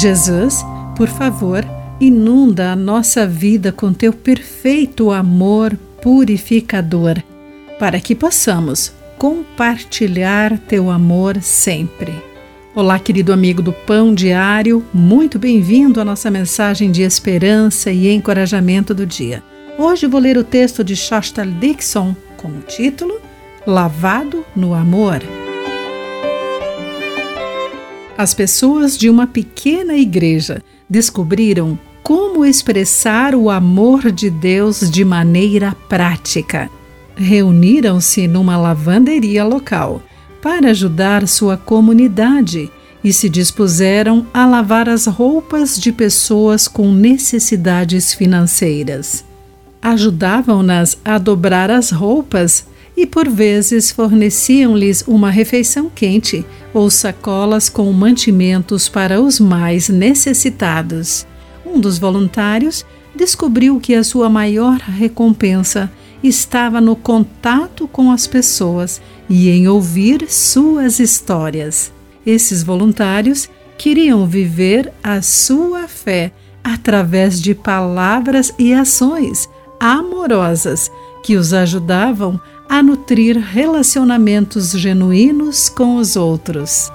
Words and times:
Jesus, 0.00 0.64
por 0.96 1.08
favor, 1.08 1.62
inunda 2.00 2.72
a 2.72 2.76
nossa 2.76 3.26
vida 3.26 3.70
com 3.70 3.92
teu 3.92 4.14
perfeito 4.14 5.10
amor 5.10 5.76
purificador, 6.00 7.22
para 7.78 8.00
que 8.00 8.14
possamos 8.14 8.94
compartilhar 9.18 10.56
teu 10.56 10.90
amor 10.90 11.42
sempre. 11.42 12.14
Olá, 12.74 12.98
querido 12.98 13.30
amigo 13.30 13.60
do 13.60 13.74
Pão 13.74 14.14
Diário, 14.14 14.82
muito 14.90 15.38
bem-vindo 15.38 16.00
à 16.00 16.04
nossa 16.04 16.30
mensagem 16.30 16.90
de 16.90 17.02
esperança 17.02 17.90
e 17.90 18.10
encorajamento 18.10 18.94
do 18.94 19.04
dia. 19.04 19.42
Hoje 19.76 20.06
vou 20.06 20.18
ler 20.18 20.38
o 20.38 20.44
texto 20.44 20.82
de 20.82 20.96
Shostal 20.96 21.44
Dixon 21.44 22.16
com 22.38 22.48
o 22.48 22.62
título 22.62 23.20
Lavado 23.66 24.46
no 24.56 24.72
Amor. 24.72 25.20
As 28.20 28.34
pessoas 28.34 28.98
de 28.98 29.08
uma 29.08 29.26
pequena 29.26 29.96
igreja 29.96 30.62
descobriram 30.86 31.78
como 32.02 32.44
expressar 32.44 33.34
o 33.34 33.48
amor 33.48 34.12
de 34.12 34.28
Deus 34.28 34.90
de 34.90 35.06
maneira 35.06 35.74
prática. 35.88 36.68
Reuniram-se 37.16 38.28
numa 38.28 38.58
lavanderia 38.58 39.42
local 39.42 40.02
para 40.42 40.68
ajudar 40.68 41.26
sua 41.26 41.56
comunidade 41.56 42.70
e 43.02 43.10
se 43.10 43.26
dispuseram 43.26 44.26
a 44.34 44.44
lavar 44.44 44.86
as 44.86 45.06
roupas 45.06 45.80
de 45.80 45.90
pessoas 45.90 46.68
com 46.68 46.92
necessidades 46.92 48.12
financeiras. 48.12 49.24
Ajudavam-nas 49.80 50.98
a 51.02 51.16
dobrar 51.16 51.70
as 51.70 51.90
roupas 51.90 52.66
e 53.00 53.06
por 53.06 53.26
vezes 53.30 53.90
forneciam-lhes 53.90 55.02
uma 55.08 55.30
refeição 55.30 55.88
quente 55.88 56.44
ou 56.74 56.90
sacolas 56.90 57.66
com 57.66 57.90
mantimentos 57.94 58.90
para 58.90 59.18
os 59.18 59.40
mais 59.40 59.88
necessitados. 59.88 61.26
Um 61.64 61.80
dos 61.80 61.98
voluntários 61.98 62.84
descobriu 63.16 63.80
que 63.80 63.94
a 63.94 64.04
sua 64.04 64.28
maior 64.28 64.76
recompensa 64.76 65.90
estava 66.22 66.78
no 66.78 66.94
contato 66.94 67.88
com 67.88 68.12
as 68.12 68.26
pessoas 68.26 69.00
e 69.30 69.48
em 69.48 69.66
ouvir 69.66 70.30
suas 70.30 71.00
histórias. 71.00 71.90
Esses 72.26 72.62
voluntários 72.62 73.48
queriam 73.78 74.26
viver 74.26 74.92
a 75.02 75.22
sua 75.22 75.88
fé 75.88 76.32
através 76.62 77.40
de 77.40 77.54
palavras 77.54 78.52
e 78.58 78.74
ações 78.74 79.48
amorosas 79.80 80.92
que 81.22 81.36
os 81.36 81.54
ajudavam 81.54 82.38
a 82.70 82.84
nutrir 82.84 83.36
relacionamentos 83.36 84.70
genuínos 84.70 85.68
com 85.68 85.96
os 85.96 86.14
outros. 86.14 86.88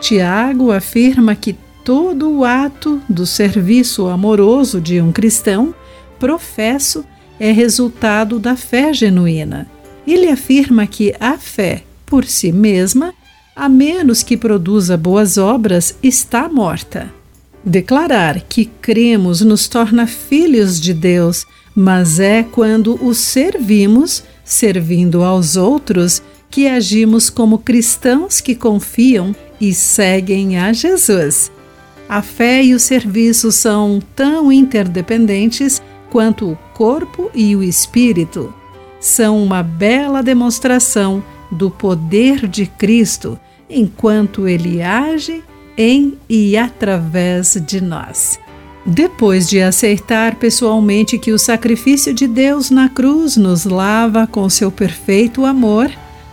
Tiago 0.00 0.70
afirma 0.70 1.34
que 1.34 1.56
todo 1.84 2.30
o 2.30 2.44
ato 2.44 3.02
do 3.08 3.26
serviço 3.26 4.06
amoroso 4.06 4.80
de 4.80 5.00
um 5.00 5.10
cristão 5.10 5.74
professo 6.20 7.04
é 7.40 7.50
resultado 7.50 8.38
da 8.38 8.54
fé 8.54 8.92
genuína. 8.92 9.68
Ele 10.06 10.28
afirma 10.28 10.86
que 10.86 11.12
a 11.18 11.36
fé, 11.36 11.82
por 12.06 12.24
si 12.24 12.52
mesma, 12.52 13.12
a 13.56 13.68
menos 13.68 14.22
que 14.22 14.36
produza 14.36 14.96
boas 14.96 15.36
obras, 15.36 15.98
está 16.00 16.48
morta. 16.48 17.17
Declarar 17.68 18.40
que 18.48 18.64
cremos 18.64 19.42
nos 19.42 19.68
torna 19.68 20.06
filhos 20.06 20.80
de 20.80 20.94
Deus 20.94 21.46
mas 21.80 22.18
é 22.18 22.42
quando 22.42 22.98
o 23.06 23.14
servimos, 23.14 24.24
servindo 24.44 25.22
aos 25.22 25.54
outros, 25.54 26.20
que 26.50 26.66
agimos 26.66 27.30
como 27.30 27.58
cristãos 27.58 28.40
que 28.40 28.56
confiam 28.56 29.32
e 29.60 29.72
seguem 29.72 30.58
a 30.58 30.72
Jesus. 30.72 31.52
A 32.08 32.20
fé 32.20 32.64
e 32.64 32.74
o 32.74 32.80
serviço 32.80 33.52
são 33.52 34.02
tão 34.16 34.50
interdependentes 34.50 35.80
quanto 36.10 36.50
o 36.50 36.58
corpo 36.74 37.30
e 37.32 37.54
o 37.54 37.62
espírito. 37.62 38.52
São 38.98 39.40
uma 39.40 39.62
bela 39.62 40.20
demonstração 40.20 41.22
do 41.48 41.70
poder 41.70 42.48
de 42.48 42.66
Cristo 42.66 43.38
enquanto 43.70 44.48
ele 44.48 44.82
age 44.82 45.44
em 45.78 46.18
e 46.28 46.56
através 46.56 47.56
de 47.64 47.80
nós. 47.80 48.40
Depois 48.84 49.48
de 49.48 49.60
aceitar 49.60 50.34
pessoalmente 50.34 51.18
que 51.18 51.30
o 51.30 51.38
sacrifício 51.38 52.12
de 52.12 52.26
Deus 52.26 52.68
na 52.68 52.88
cruz 52.88 53.36
nos 53.36 53.64
lava 53.64 54.26
com 54.26 54.50
seu 54.50 54.72
perfeito 54.72 55.44
amor, 55.44 55.90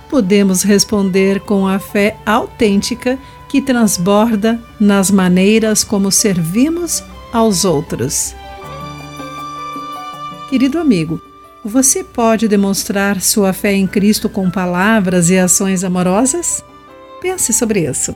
podemos 0.10 0.64
responder 0.64 1.42
com 1.42 1.68
a 1.68 1.78
fé 1.78 2.18
autêntica 2.26 3.20
que 3.48 3.62
transborda 3.62 4.60
nas 4.80 5.12
maneiras 5.12 5.84
como 5.84 6.12
servimos 6.12 7.04
aos 7.32 7.66
outros. 7.66 8.34
Querido 10.50 10.80
amigo, 10.80 11.22
você 11.64 12.04
pode 12.04 12.48
demonstrar 12.48 13.20
sua 13.22 13.52
fé 13.52 13.74
em 13.74 13.86
Cristo 13.86 14.30
com 14.30 14.50
palavras 14.50 15.30
e 15.30 15.38
ações 15.38 15.84
amorosas? 15.84 16.64
Pense 17.22 17.52
sobre 17.52 17.90
isso. 17.90 18.16